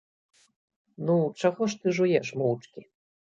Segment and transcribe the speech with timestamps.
[1.09, 2.81] Ну, чаго ж ты жуеш моўчкі?!